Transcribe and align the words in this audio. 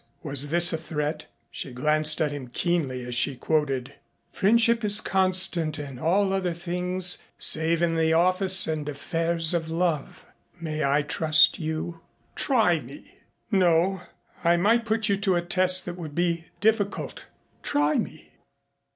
Was 0.23 0.49
this 0.49 0.73
a 0.73 0.79
threat? 0.79 1.27
She 1.51 1.71
glanced 1.71 2.21
at 2.21 2.31
him 2.31 2.47
keenly 2.47 3.05
as 3.05 3.13
she 3.13 3.35
quoted: 3.35 3.93
"'Friendship 4.31 4.83
is 4.83 4.99
constant 4.99 5.77
in 5.77 5.99
all 5.99 6.33
other 6.33 6.55
things 6.55 7.19
save 7.37 7.83
in 7.83 7.95
the 7.95 8.11
office 8.11 8.65
and 8.65 8.89
affairs 8.89 9.53
of 9.53 9.69
love.' 9.69 10.25
May 10.59 10.83
I 10.83 11.03
trust 11.03 11.59
you?" 11.59 11.99
"Try 12.33 12.79
me." 12.79 13.19
"No, 13.51 14.01
I 14.43 14.57
might 14.57 14.85
put 14.85 15.07
you 15.07 15.17
to 15.17 15.35
a 15.35 15.41
test 15.43 15.85
that 15.85 15.97
would 15.97 16.15
be 16.15 16.45
difficult." 16.61 17.25
"Try 17.61 17.99
me." 17.99 18.31